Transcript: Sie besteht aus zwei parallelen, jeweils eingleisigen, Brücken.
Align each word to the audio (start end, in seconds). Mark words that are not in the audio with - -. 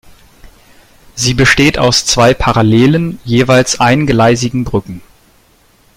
Sie 1.13 1.35
besteht 1.35 1.77
aus 1.77 2.07
zwei 2.07 2.33
parallelen, 2.33 3.19
jeweils 3.23 3.79
eingleisigen, 3.79 4.63
Brücken. 4.63 5.03